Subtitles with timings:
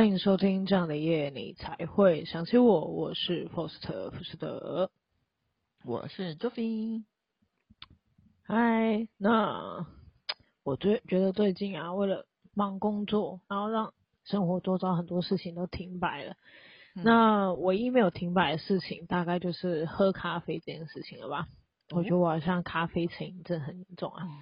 [0.00, 2.86] 欢迎收听这样的夜，你才会想起我。
[2.86, 4.90] 我是 Foster 福斯德，
[5.84, 7.04] 我是 Joffy。
[8.44, 9.86] 嗨，那
[10.64, 12.24] 我最觉得最近啊，为了
[12.54, 13.92] 忙工作，然后让
[14.24, 16.34] 生活周遭很多事情都停摆了。
[16.96, 21.46] 嗯、那唯一没有停摆的事情，大概就是喝咖啡这件事情了吧？
[21.90, 24.24] 嗯、我觉得我好像咖啡成瘾症很严重啊。
[24.24, 24.40] 嗯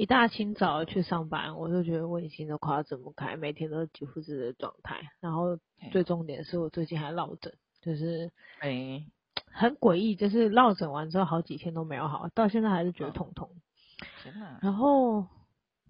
[0.00, 4.98] 一大清早去上班，我就觉得我已经都快要睁不开，每天都是几乎是状态。
[5.20, 5.58] 然后
[5.92, 9.04] 最重点是我最近还落枕，就是哎，
[9.52, 13.50] 很诡异，就是落枕完之后好几天都没有好，到现在还是觉得痛痛。
[14.62, 15.26] 然后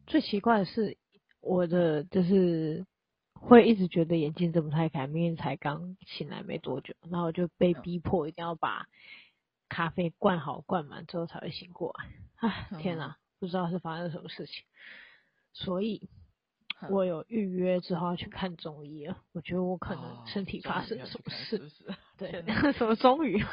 [0.09, 0.97] 最奇怪的是，
[1.41, 2.85] 我的就是
[3.33, 8.89] 会一直觉得眼睛睁不太开，明明才刚醒来没多久，然后我就被逼迫一定要把
[9.69, 12.49] 咖啡灌好灌满之后才会醒过来。
[12.49, 13.17] 啊，天哪！
[13.41, 14.63] 不知道是发生什么事情，
[15.53, 16.09] 所以
[16.91, 19.17] 我有预约之后要去看中医了。
[19.33, 21.97] 我觉得我可能身体发生了什么事，哦、是不是？
[22.19, 22.43] 对，
[22.75, 23.37] 什么终于？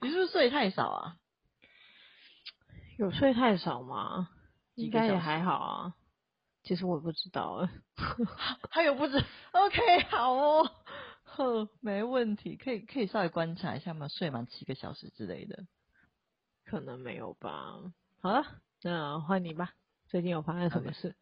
[0.00, 1.16] 你是不是睡太少啊？
[2.98, 4.30] 有睡太少吗？
[4.74, 5.94] 应该也还好啊。
[6.62, 7.70] 其实我也不知道啊。
[8.70, 10.70] 还有不知？OK，好哦，
[11.24, 14.08] 呵，没问题，可以可以稍微观察一下吗？
[14.08, 15.66] 睡满七个小时之类的。
[16.72, 17.82] 可能没有吧。
[18.20, 18.46] 好了，
[18.80, 19.74] 那换你吧。
[20.06, 21.14] 最近有发生什么事？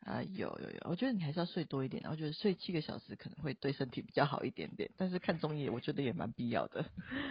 [0.00, 0.80] 啊、呃，有有有。
[0.90, 2.04] 我觉得你还是要睡多一点。
[2.10, 4.90] 我觉得睡七个小时可能会对身体比较好一点点。
[4.98, 6.84] 但是看中医，我觉得也蛮必要的。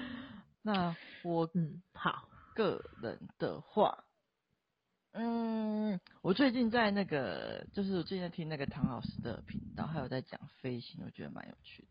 [0.64, 4.04] 那我嗯，好，个人的话，
[5.12, 11.90] 嗯，我最近在那个，就是我最近在听那个唐老师的频道，还有在讲飞行，我觉得蛮有趣的。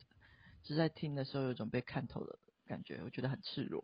[0.64, 2.36] 就是在听的时候，有种被看透的
[2.70, 3.82] 感觉，我觉得很赤裸。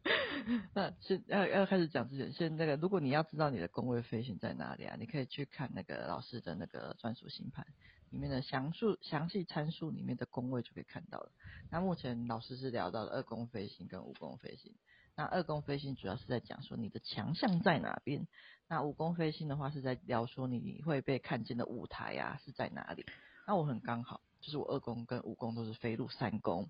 [0.72, 7.66] 那先要要开始讲之前，先那个，如果你要知道你的宫位飞行在哪里啊，你可以去看那个老师的那个专属星盘
[8.08, 11.30] 里面的详述详细参数里面的宫位就可以看到了。
[11.70, 14.72] 那目前老师是聊到了二宫飞星跟五宫飞星。
[15.16, 18.26] 那二宫飞星主要是在讲说你的强项在哪边，
[18.68, 23.04] 那五宫飞星的话是在聊说你会被看见的舞台啊是在哪里。
[23.46, 26.68] 那我很刚好，就是我二宫跟五宫都是飞入三宫。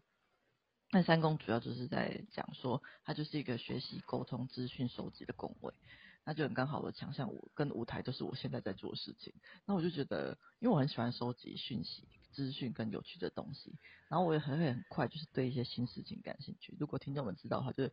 [0.94, 5.74] 那三宫主要就是在讲说，它就是一个学习、沟通、资讯收集的宫位，
[6.24, 9.34] 那就很刚好的强项，我跟舞台都是我现在在做的事情。
[9.66, 13.76] 那我就觉得，因为我很喜欢收集讯息、资讯跟有趣的东西，
[14.08, 16.76] 然后我也很会很快就是对一些新事情感兴趣。
[16.78, 17.92] 如果听众们知道的话，就是，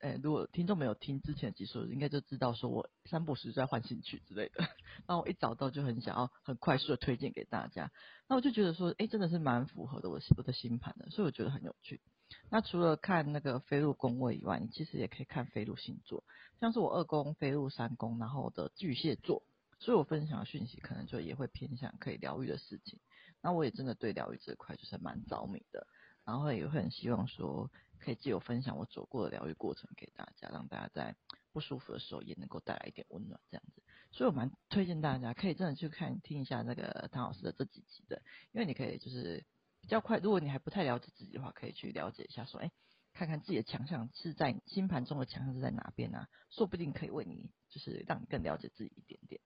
[0.00, 4.64] 诶，如果听众没有听之前的集数，应该就知道说我三不时在换兴趣之类的。
[5.06, 7.92] 那我一找到就很想要很快速的推荐给大家。
[8.26, 12.00] 那我就觉得说，诶，真的是蛮符合的我我的星盘的，所以我觉得很有趣。
[12.50, 16.22] 那除了看那个飞入宫位以外，你其实也可以看飞入星座，
[16.60, 19.42] 像是我二宫飞入三宫，然后的巨蟹座，
[19.80, 23.00] 所以我分享的讯息可能就也会偏向可以疗愈的事情。
[23.40, 25.86] 那我也真的对疗愈这块就是蛮着迷的，
[26.24, 31.16] 然后也会很希望说可以借由分享我走过的疗愈过程给大家，让大家在
[31.52, 33.82] 不舒服的时候也能够带来一点温暖这样子。
[34.12, 38.22] 所以我蛮推荐大家可以真的去看听一下那个唐老师的这几集的，
[38.52, 39.44] 因为你可以就是。
[39.84, 42.70] 比较快，如果你还不太了解自己的话，可以去了解一下，说，哎，
[43.12, 46.26] 看看自己的强项是在星盘中的强项是在哪边啊？
[46.50, 49.42] 说不定可以为你，就是让你更了解自己一点点。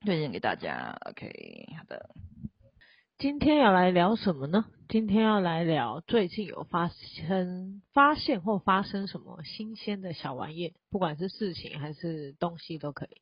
[0.00, 2.08] 推荐给大家，OK，好的。
[3.18, 4.64] 今天要来聊什么呢？
[4.88, 13.20] 今天要来聊最近有发生、发现或发生什么新鲜的小玩意，不管是事情还是东西都可以。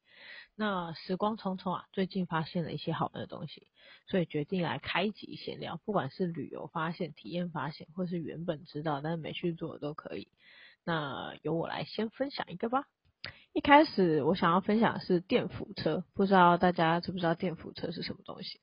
[0.59, 3.67] 那时光匆匆啊，最近发现了一些好玩的东西，
[4.09, 5.79] 所以决定来开集闲聊。
[5.85, 10.29] 不管是旅游发现、体验发现，或是原本知道但是没去做都可以。
[10.83, 12.85] 那由我来先分享一个吧。
[13.53, 18.61] 一开始我想要分享的是电扶车，不知道大家知不知道电扶车是什么东西？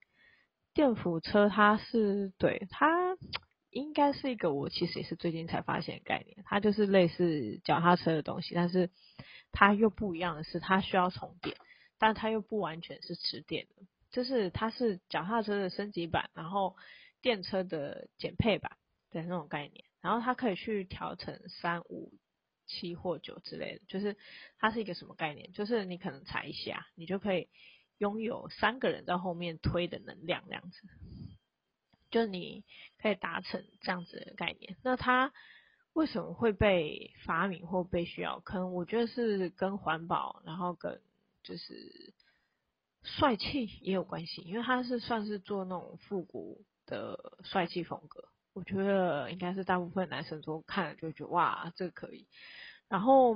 [0.73, 2.89] 电扶车它是对它
[3.69, 8.89] 应该是一个我其实也是最近才发现的概念，它就是类似脚踏车的东西，但是
[9.51, 11.55] 它又不一样的是它需要充电。
[11.97, 16.75] 但它又不完全是吃电的，就是它是脚踏车的升级版，然后
[17.21, 18.77] 电车的减配版
[19.11, 22.11] 的那种概念，然后它可以去调成三五
[22.65, 24.17] 七或九之类的，就是
[24.57, 25.51] 它是一个什么概念？
[25.53, 27.49] 就是你可能踩一下，你就可以
[27.97, 30.81] 拥有三个人在后面推的能量，这样子，
[32.09, 32.63] 就你
[32.97, 34.77] 可以达成这样子的概念。
[34.83, 35.31] 那它
[35.93, 38.39] 为什么会被发明或被需要？
[38.39, 41.01] 可能我觉得是跟环保，然后跟
[41.43, 42.13] 就是
[43.03, 52.27] 帅气也有关系，因为他是算是做那种复古的帅气风格，我觉得应该是大部分男生都看了就会觉得哇，这个可以。
[52.87, 53.35] 然后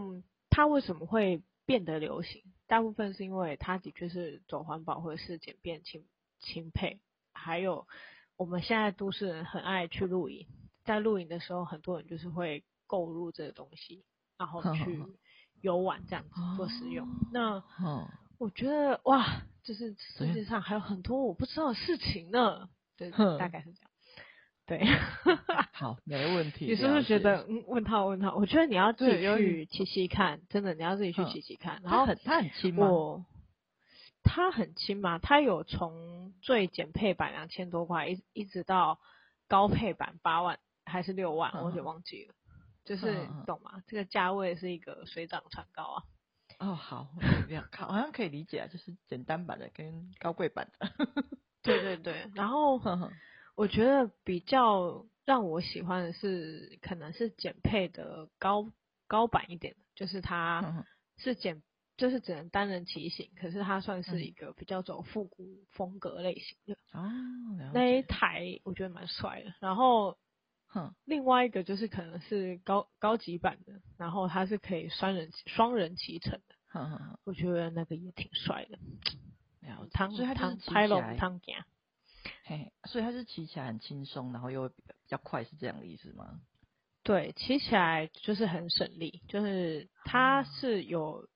[0.50, 2.44] 他为什么会变得流行？
[2.66, 6.06] 大部分是因为他的确是走环保或者是简便轻
[6.40, 7.00] 轻配。
[7.34, 7.88] 还有
[8.36, 10.48] 我们现在都市人很爱去露营，
[10.86, 14.04] 在露营的时候，很多人就是会购入这个东西，
[14.38, 15.04] 然后 去
[15.62, 17.08] 游玩这样子做使用。
[17.32, 17.64] 那
[18.38, 22.70] 我觉得哇，就是世界上还有很多我不知道的事情呢。
[22.98, 23.92] 对，大概是这样。
[24.66, 24.86] 对，
[25.72, 26.66] 好，没问题。
[26.66, 28.34] 你是不是觉得嗯，问他问他？
[28.34, 31.80] 我觉得你要自己去骑骑看，真的，你要自己去骑骑看。
[31.84, 33.26] 然后很，他很轻吗？
[34.24, 39.00] 他很轻嘛，他有从最简配版两千多块，一一直到
[39.48, 42.34] 高配版八万还是六万，我有点忘记了。
[42.88, 43.84] 就是你懂吗？
[43.86, 46.04] 这个价位是一个水涨船高啊。
[46.60, 47.10] 哦，好，
[47.48, 50.90] 这样看好像可以理解啊，就是简单版的跟高贵版的。
[51.62, 52.82] 对对对，然后。
[53.58, 58.72] 我觉得比较让我喜欢的是，可能是简配的高
[59.08, 60.86] 高版一点的，就是它
[61.18, 61.64] 是简，
[61.98, 66.76] 就是只能单人骑行，可是它算是一个比较走复古风格类型的。
[66.94, 67.10] 哦，
[67.74, 69.52] 那一台我觉得蛮帅的。
[69.60, 70.20] 然后，
[70.68, 76.56] 哼，另外一个就是可能是高高级版的，然后它是可以双人双人骑乘的。
[76.68, 78.78] 哼哼，我觉得那个也挺帅的。
[79.62, 79.86] 然后，
[80.16, 81.56] 所以它是拍龙汤镜。
[82.44, 86.40] 嘿，所以它是骑起来很轻松，然后又会比较快，是这样的意思吗？
[87.04, 91.28] 对，骑起来就是很省力，就是它是有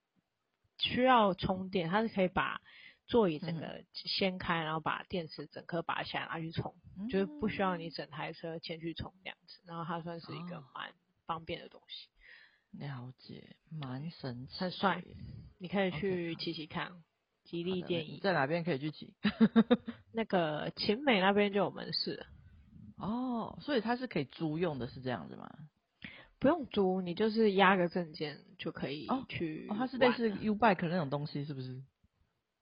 [0.78, 2.60] 需要充电，它是可以把
[3.07, 10.94] 座椅整个掀开，然后把电池整颗拔下来拿去充，嗯、就是不需要你整台车前去充这样子，然后它算是一个蛮
[11.25, 12.09] 方便的东西。
[12.77, 15.03] 了解，蛮神奇，很帅，
[15.57, 17.03] 你可以去骑骑看。
[17.44, 19.13] 极力建议在哪边可以去骑？
[20.13, 22.25] 那个秦美那边就有门市。
[22.98, 25.50] 哦，所以它是可以租用的，是这样子吗？
[26.39, 29.68] 不用租，你就是押个证件就可以去。
[29.69, 31.83] 哦，它是类似 U Bike 那种东西，是不是？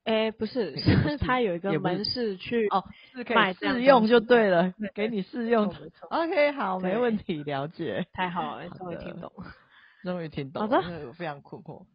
[0.10, 2.84] 哎，不是，是它有一个门市去哦，
[3.14, 5.72] 是可以试用就对了，给你试用。
[6.10, 8.08] OK，好，没问题，了解。
[8.12, 9.32] 太好了，终于听懂，
[10.04, 10.64] 终于听懂。
[10.64, 11.86] 好的，非常困惑，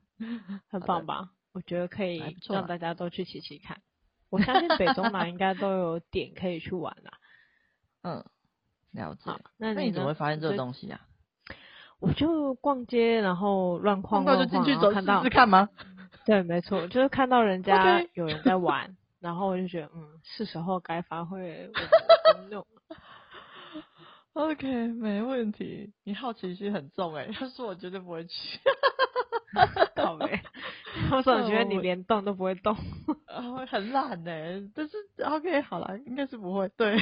[0.70, 1.30] 很棒吧？
[1.52, 3.78] 我觉得可以让大家都去骑骑看，
[4.30, 7.18] 我相信北中南应该都 有点可以去玩啦。
[8.04, 8.24] 嗯，
[8.92, 9.32] 了解。
[9.56, 11.00] 那你怎么会发现这个东西啊？
[11.98, 15.68] 我就逛街，然后乱晃晃，就进去走，看到试看吗？
[16.26, 22.66] 对，没错，就是看到人家有人在玩，然后我就觉得，嗯，是时候该发挥我的功用。
[24.32, 25.92] OK，没问题。
[26.02, 28.58] 你好奇心很重哎， 但是我绝对不会去。
[29.96, 30.40] 好嘞。
[31.12, 32.74] 我总觉得你连动都不会动，
[33.26, 34.30] 啊，很懒呢。
[34.74, 36.68] 但是 OK，好了，应该是不会。
[36.70, 36.96] 对，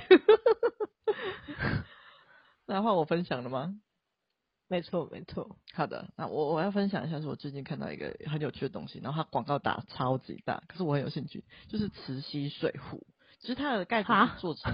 [2.66, 3.74] 那换我分享了吗？
[4.72, 5.58] 没错，没错。
[5.74, 13.06] 好的，那我我要分享一下，是我最近看到一个很有趣的东西，然后它广告打超级大，可是我很有兴趣，就是磁吸水壶，
[13.38, 14.08] 其实它的盖子
[14.38, 14.72] 做成。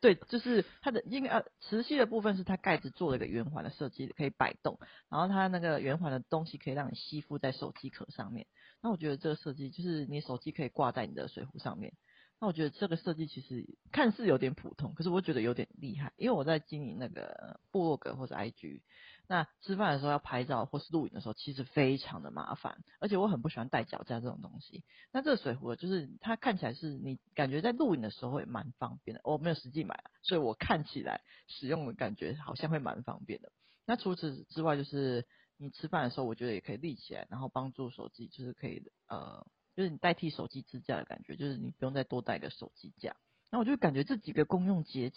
[0.00, 4.78] 对，就是它的应该呃，磁吸的部分是它盖子做了一个圆环的设计，可以摆动，
[5.08, 8.46] 然后它那个圆环的东西可以让你吸附在手机壳上面。
[8.80, 11.92] 那我觉得这个设计就是你手机可以挂在你的水壶上面。
[12.40, 18.82] 那我觉得这个设计其实看似有点普通，可是我觉得有点厉害，因为我在经营那个部落格或者 IG。
[19.30, 24.84] 那吃饭的时候要拍照或是录影的时候，其实非常的麻烦，而且我很不喜欢带脚架这种东西。
[25.12, 33.52] 那这个水壶就是它看起来是你感觉在录影的时候也蛮方便的，我没有实际买，所以我看起来使用的感觉好像会蛮方便的。
[33.84, 35.26] 那除此之外，就是
[35.58, 39.46] 你吃饭的时候，我觉得也可以立起来，然后帮助手机就是可以呃，
[39.78, 43.14] 就是你代替手机支架的感觉，就是你不用再多带个手机架。
[43.48, 45.16] 那我就感觉这几个功用结起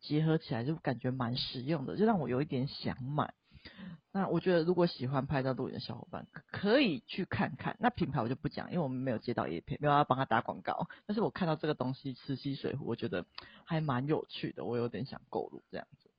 [0.00, 3.32] 结合起来，就感觉蛮实用的，就让我有一点想买。
[4.10, 7.76] 那我觉得，如果喜欢拍照录影的小伙伴，可以去看看。
[7.78, 10.88] 那品牌我就不讲，因为我们没有接到叶片，没有要帮他打广告。
[11.06, 13.24] 但是我看到这个东西，磁吸水壶，我觉得
[13.64, 16.10] 还蛮有趣的，我有点想购入这样子。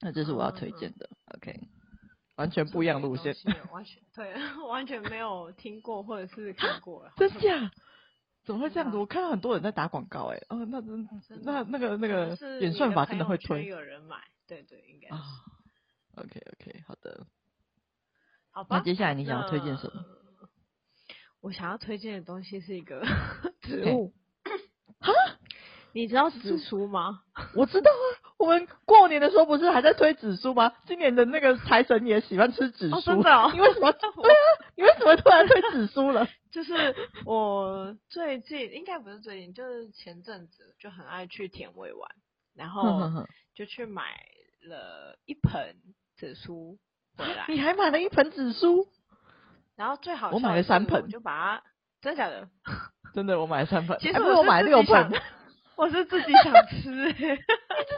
[0.00, 1.60] 那这是我要推荐的、嗯、，OK，
[2.36, 3.34] 完全不一样路线，
[3.70, 4.34] 完全对，
[4.68, 7.10] 完全没有听过或者是看过。
[7.16, 7.70] 真假？
[8.44, 8.96] 怎么会这样子？
[8.96, 11.08] 我看到很多人在打广告，哎，哦，那真
[11.42, 14.16] 那那个那个演算法真的会推，有人买，
[14.48, 15.22] 对对，应该是。
[16.16, 17.26] OK OK，好的，
[18.50, 18.76] 好吧。
[18.78, 20.04] 那接下来你想要推荐什么？
[21.40, 23.04] 我想要推荐的东西是一个
[23.62, 24.12] 植物。
[25.00, 25.12] 哈？
[25.94, 27.22] 你知道紫苏吗？
[27.56, 28.04] 我知道啊，
[28.42, 30.72] 我们过年的时候不是还在推紫苏吗？
[30.84, 33.50] 今年的那个财神爷喜欢吃紫苏，真的哦？
[33.54, 33.92] 你为什么？
[33.94, 34.36] 对啊，
[34.76, 36.26] 你为什么突然推紫苏了？
[36.50, 36.94] 就是
[37.24, 42.10] 我最近，应该不是最近，就是前阵子就很爱去甜味玩，
[42.56, 44.02] 然后就去买
[44.68, 45.76] 了一盆。
[46.14, 46.78] 紫苏
[47.16, 48.86] 回来， 你还买了一盆紫苏，
[49.74, 51.64] 然后最好我买了三盆，就把它
[52.00, 52.48] 真的假的？
[53.12, 53.98] 真的，我买了三盆。
[53.98, 55.10] 其实我，我买了六本。
[55.76, 57.44] 我是自己想吃， 你是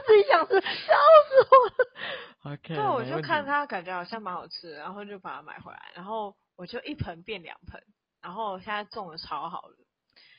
[0.07, 0.93] 自己想吃，笑
[1.27, 2.55] 死我了。
[2.55, 2.75] OK。
[2.75, 7.83] 对，我就看它感觉好像蛮好吃，然后就把它买回来，然后我就一盆变两盆，
[8.21, 9.75] 然后现在种的超好了。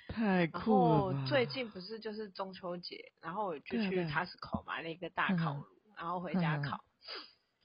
[0.08, 1.12] 太酷了。
[1.12, 5.66] 然后最近不是就是中秋节，然后我就去 Costco 买了一个大烤炉，
[5.96, 6.80] 然后回家烤。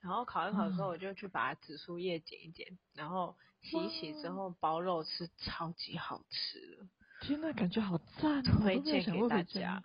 [0.01, 6.87] 然后烤一烤之后，我就去把紫苏叶剪一剪，然后洗一洗之后包肉吃，超级好吃的。
[7.21, 8.43] 天呐，感觉好赞！
[8.43, 9.81] 推荐给大家。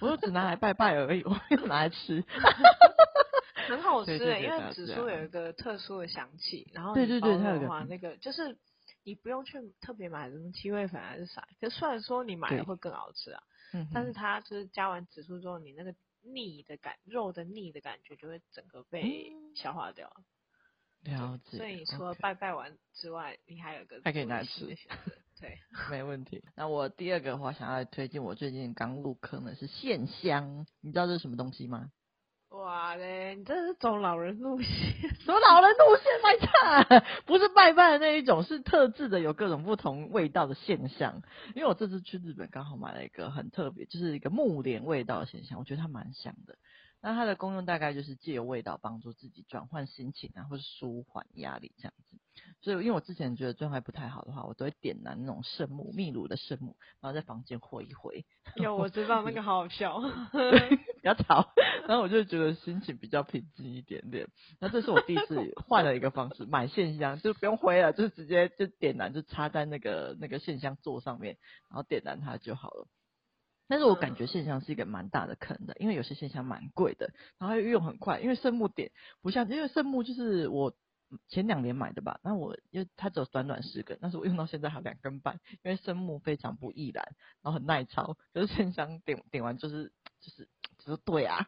[0.00, 2.24] 我就只拿来拜拜而已，我没有拿来吃。
[3.68, 8.56] 很好吃的，因为紫苏有一个特殊的香气，然后对对对，它有那个就是
[9.04, 13.42] 你不用去特别买什么七味粉还是啥，可是虽然说你买了会更好吃啊，
[13.92, 15.94] 但是它就是加完紫苏之后，你那个。
[16.24, 20.08] 腻的感，肉的腻的感觉就会整个被消化掉。
[21.02, 21.56] 了解。
[21.56, 24.66] 所以你除了拜拜完之外，你还有个还可以拿吃。
[25.42, 25.58] 对，
[25.90, 26.40] 没问题。
[26.54, 31.90] 那我第二个的话，想要来推荐我最近刚入坑的是线香，你知道这是什么东西吗？
[32.50, 34.68] 哇嘞，你这是走老人路线？
[35.24, 36.12] 什么老人路线？
[36.22, 37.04] 卖菜？
[37.26, 41.22] 不是拜拜的那一种，是特制的，有各种不同味道的线香。
[41.56, 46.56] 因为我这次去日本，刚好买了一个很特别，就是一个木莲味道的线香，我觉得它蛮香的。
[47.02, 52.16] 那它的功用大概就是借由味道帮助自己转换心情啊，或是舒缓压力这样子。
[52.62, 58.24] 所以，因为我之前觉得状态不太好的话，我都会点燃那种圣木，秘鲁的圣木，然后在房间挥一挥。
[58.54, 61.52] 有，我知道那个好好笑， 比较吵。
[61.88, 64.28] 然后我就觉得心情比较平静一点点。
[64.60, 71.36] 那这是我第一次 换了一个方式，买线香就不用挥了，就直接就点燃，就插在那个那个线香座上面，
[71.68, 72.86] 然后点燃它就好了。
[73.72, 80.74] 但是我感觉线香是一个蛮大的坑的，因为有些线香蛮贵的，然后又用很快，因为圣木点不像，因为圣木就是我。
[81.28, 87.04] 前两年买的吧，那我因为它只有短短十根，但是我用到现在还有两根半，因为生木非常不易燃，
[87.42, 90.48] 然后很耐操，可是线香点点完就是就是
[90.78, 91.46] 就是对啊，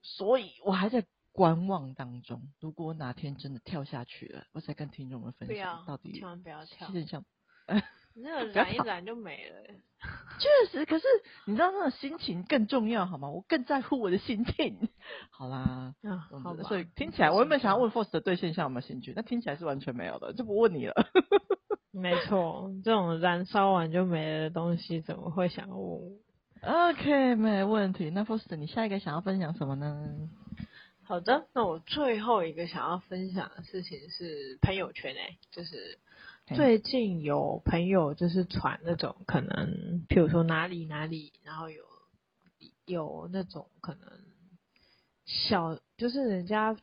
[0.00, 2.40] 所以我还在观望当中。
[2.58, 7.22] 如果哪天真的跳下去了，我再跟听众们分享到底千万不要跳线香。
[8.14, 9.58] 那个 燃一燃就没了，
[10.38, 10.84] 确实。
[10.86, 11.04] 可是
[11.46, 13.28] 你知道那种心情更重要好吗？
[13.30, 14.88] 我更在乎我的心情。
[15.30, 16.62] 好啦，嗯，好吧。
[16.64, 20.94] 所以听起来，我原本想要问 Faust 对线香有没有兴趣，那听起来是完全没有的，就不问你了。
[21.92, 26.18] 没错，这种燃烧完就没了的东西，怎么会想问
[26.62, 28.10] ？OK，没问题。
[28.10, 30.28] 那 Faust，你下一个想要分享什么呢？
[31.04, 35.98] 好的，那我最后一个想要分享的事情是朋友圈诶、欸，就是。
[36.54, 41.82] 最近有朋友就是传那种可能，譬如说哪里哪里，然后有
[42.84, 44.08] 有那种可能
[45.24, 46.76] 小，就是人家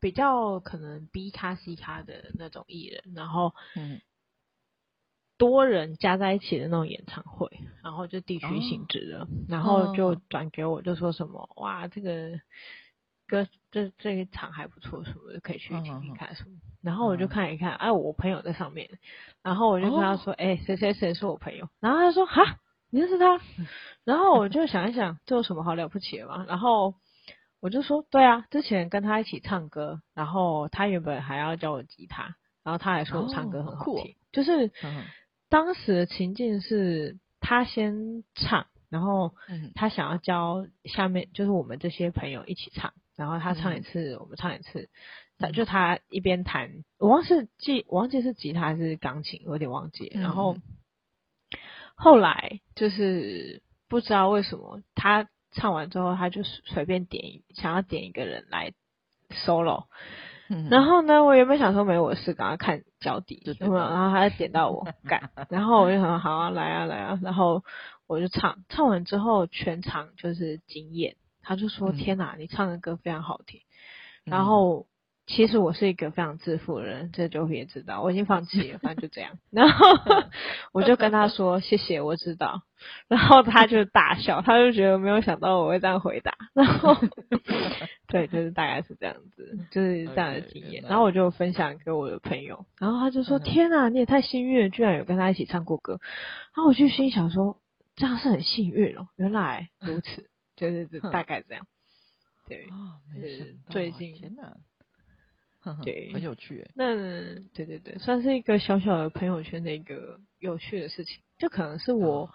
[0.00, 4.02] 比较可能 B 咖 C 咖的那种艺人，然后嗯，
[5.38, 7.48] 多人加在一起的那种演唱会，
[7.82, 12.38] 然后就地区性质的，然后就转给我，就说什么哇这个。
[13.28, 16.50] 歌这这一场还不错，什么的可以去听听看什么。
[16.82, 18.88] 然后我就看一看，哎，我朋友在上面，
[19.42, 21.68] 然后我就跟他说，哎，谁谁谁是我朋友。
[21.80, 22.58] 然后他说，哈，
[22.90, 23.40] 你认识他？
[24.04, 26.44] 然后我就想一想，这有什么好了不起的嘛？
[26.48, 26.94] 然后
[27.60, 34.14] 我就说，对啊，之前跟他一起唱歌，然后他原本还要教我吉他，然后他还说我唱歌很好听。
[34.32, 34.70] 就是
[35.48, 39.34] 当时的情境是他先唱，然后
[39.74, 42.94] 他想要教下面就是我们这些朋友一起唱。
[43.18, 44.88] 然后他唱一次，嗯、我们唱一次，
[45.38, 50.12] 他就他一边弹，我忘记记，我忘记是吉他还是钢琴，我有点忘记。
[50.14, 50.62] 然后、嗯、
[51.96, 58.72] 后来就是不知道为什么，他唱完之后，他就随便点，想要点一个人来
[59.30, 59.86] solo。
[60.48, 67.64] 嗯、然后呢，我原本想说没我事，赶快看脚底，对对对，然后他就点到我 干，然后我就想好啊，来啊来啊，然后
[68.06, 71.16] 我就唱，唱完之后全场就是惊艳。
[71.48, 73.62] 他就说：“天哪，你唱的歌非常好听。
[74.26, 74.86] 嗯”然后
[75.26, 79.38] 其实我是一个非常自负的人，这就也知道，我已经放弃了，反正就这样。
[79.50, 79.86] 然后
[80.72, 82.60] 我就跟他说：“谢谢，我知道。”
[83.08, 86.34] 然后他就大笑，他就觉得没有想到我会这样回答。
[86.52, 86.94] 然后
[88.08, 90.82] 对，就是大概是这样子，就是这样的经验。
[90.86, 95.98] 然后我就分享给我的朋友，然后他就说：“天哪，你也太幸运了，居然有跟他一起唱过歌。”
[96.54, 97.56] 然后我就心想说
[97.96, 100.28] ：“这样是很幸运哦，原来如此。”
[100.58, 101.66] 对对对，大概这样。
[102.46, 104.56] 对，哦，是最近天哪，
[105.84, 106.70] 对，很有趣诶。
[106.74, 106.94] 那
[107.52, 111.22] 对对对，算是一个小小的朋友圈的一个有趣的事情。
[111.36, 112.32] 就可能是我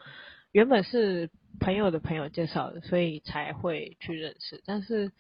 [0.52, 4.62] 原本是朋友的朋友介绍的，所以才会去认识。
[4.66, 5.12] 但是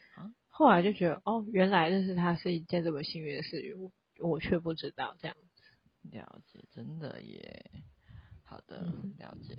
[0.48, 3.92] 后来就觉得，哦，原来认识他是一件这么幸运的事，我
[4.30, 6.10] 我却不知道这样子。
[6.12, 7.72] 了解，真的耶。
[8.44, 8.86] 好的，
[9.18, 9.58] 了解。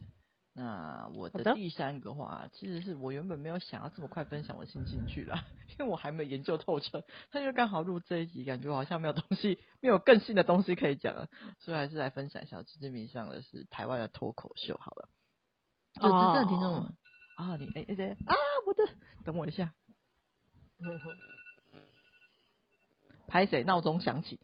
[0.56, 7.04] 那我的第三个话，其实是我原本没有想要这么快分享我新兴趣啦，因为我还没有研究透彻。
[7.32, 12.62] 他就刚好录这一集，感觉我好像没有东西，没有更新的东西可以讲了，所以还是来分享一下。
[12.62, 15.08] 最近迷上的是台湾的脱口秀，好了。
[16.00, 16.82] 哦真正听众们
[17.36, 18.34] 啊，你哎哎哎啊，
[18.64, 18.84] 我的，
[19.24, 19.74] 等我一下。
[23.26, 23.64] 拍谁？
[23.64, 24.38] 闹钟响起。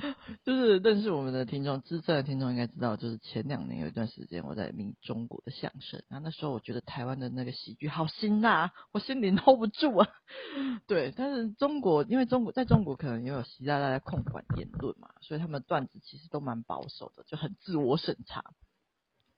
[0.44, 10.08] 就是认识我们的听众，资深的听众应该知道，就是前两年有一段时间我在迷中国的相声，然后那时候我觉得台湾的那个喜剧好辛辣，我心里 hold 不住啊。
[10.86, 18.44] 对，但是中国因为中国在中国可能也有习大大在控管言论嘛，所以他们的段子其实都蛮保守的，就很自我审查。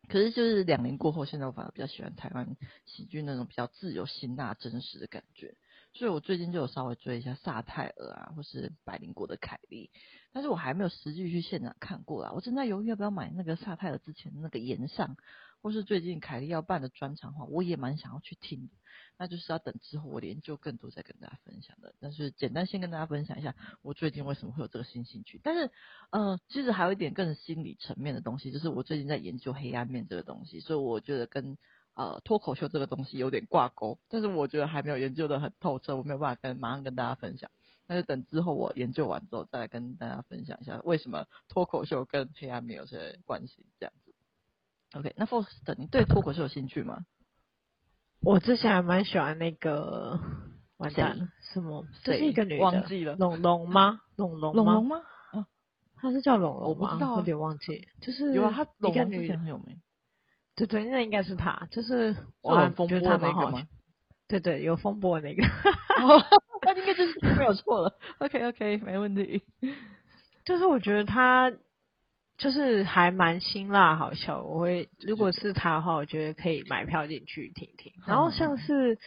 [0.08, 5.54] 可是就是两年过后，现在我反而比较喜欢台湾喜剧那种比较自由、辛辣、真实的感觉。
[5.94, 9.90] 所以我最近就有稍微追一下萨泰尔啊，或是百灵果的凯莉，
[10.32, 12.30] 但是我还没有实际去现场看过啦。
[12.32, 15.16] 我正在犹豫要不要买那个萨泰尔之前的那个炎上，
[15.60, 18.74] 或是最近凯莉要办的专场话，我也蛮想要去听的。
[19.20, 21.92] 那就是要等之后我研究更多再跟大家分享的。
[21.98, 25.40] 但是简单先跟大家分享一下，我最近为什么会有这个新兴趣。
[25.42, 25.72] 但是，
[26.10, 31.58] 呃，其实还有一点更心理层面的东西，就是我最近在研究黑暗面这个东西，所以我觉得跟。
[31.98, 37.50] 呃，脱口秀这个东西有点挂钩，但是我觉得还没有研究得很透彻，我没有办法跟马上跟大家分享。
[37.88, 44.14] 那就等之后我研究完之后再来跟大家分享一下，为什么脱口秀跟黑暗面有些关系这样子。
[44.96, 47.04] OK，那 Faust，你对脱口秀有兴趣吗？
[48.20, 50.20] 我之前还蛮喜欢那个，
[50.76, 51.84] 完蛋了，什么？
[52.04, 54.02] 这是一个女的，忘记了，龙龙吗？
[54.14, 54.62] 龙龙吗？
[54.62, 55.02] 龙龙吗？
[55.32, 55.46] 啊，
[55.96, 56.68] 她是叫龙龙吗？
[56.68, 57.88] 我不知道，有点忘记。
[58.00, 59.80] 就是有啊，她一个女的很有名。
[60.66, 63.62] 对对，那应该是他，就是我很风波的那个吗？
[64.28, 65.42] 对对，有风波那个，
[66.62, 67.98] 那应该就是没有错了。
[68.18, 69.42] OK OK，没问题。
[70.44, 71.50] 就是我觉得他
[72.36, 77.92] 就是还蛮辛辣好笑，我会如果是他的话，我觉得可以买票进去听听。
[78.06, 78.98] 然后像是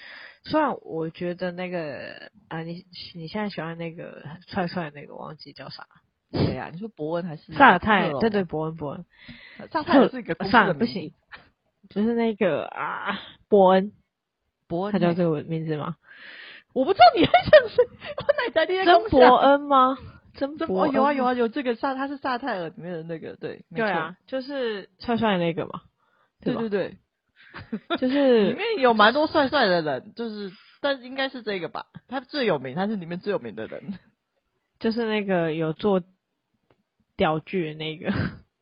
[0.44, 5.86] 虽然我觉得那个啊，你你现在喜欢那个帅帅的那个，忘记叫啥？
[6.32, 6.70] 谁呀？
[6.72, 8.10] 你说伯恩还是萨尔泰？
[8.22, 9.06] 对对，伯恩伯恩。
[9.70, 11.14] 萨尔泰是一个算了，不行。
[11.94, 13.92] 就是那个啊，伯恩，
[14.68, 15.96] 伯恩，他叫这个名字吗？
[16.74, 17.84] 我不知道你还想谁，
[18.18, 19.98] 我奶奶的曾伯恩吗？
[20.36, 25.82] 曾伯恩有啊有啊有这个萨，他是萨泰尔里面的那个，对，对啊，就是帅帅的那个嘛，
[26.42, 26.98] 对对对，
[28.00, 30.50] 就是里面有蛮多帅帅的人，就是，
[30.80, 34.00] 但应该是这个吧，他最有名，他是里面最有名的人，
[34.80, 36.02] 就是那个有做
[37.18, 38.10] 屌剧的那个，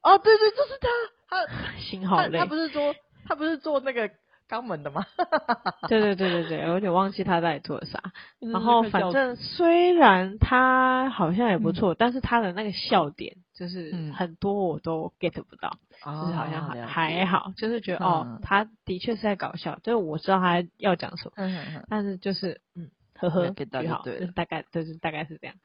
[0.02, 2.96] 哦对对，就是他，他 心好累，他不是说。
[3.30, 4.10] 他不是做那个
[4.50, 5.06] 肛门的吗？
[5.88, 8.02] 对对对对 对，我有点忘记他到底做了啥。
[8.39, 25.56] 然后反正虽然他好像也不错，嗯、但是他的那个笑点就是很多我都 get 不到，嗯、就是好像还还好，就是觉得、嗯、哦，他的确是在搞笑，就是我知道他要讲什么，嗯、但是就是嗯呵呵，给大家对，大概就是大概是这样。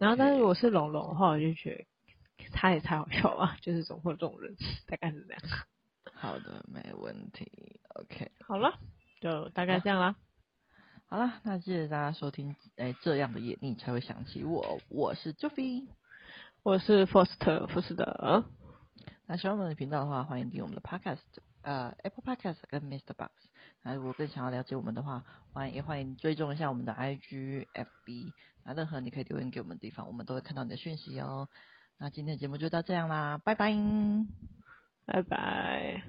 [0.00, 4.56] 然后但是我是龙龙的话，我就觉得他也太好笑了，就是总会有这种人，
[4.88, 5.42] 大概是这样。
[6.20, 7.80] 好的，没问题。
[7.94, 8.78] OK，好了，
[9.20, 10.16] 就大概这样啦。
[11.06, 12.56] 好了，那谢谢大家收听。
[12.76, 14.80] 哎，这样的夜你才会想起我。
[14.88, 15.86] 我是 Joffy，
[16.64, 18.44] 我是 Foster 福斯德。
[19.26, 21.20] 那喜欢我们的频道的话，欢迎订阅我们的 Podcast，
[21.62, 23.14] 呃，Apple Podcast 跟 Mr.
[23.14, 23.30] Box。
[23.82, 28.32] 那如果更想要了解我们的话，欢迎也欢迎追踪一下我们的 IG、FB。
[28.64, 31.48] 那任何你可以留言给我们的地方，我们都会看到你的讯息哦。
[31.96, 33.72] 那今天的节目就到这样啦，拜拜。
[35.08, 36.02] 拜拜。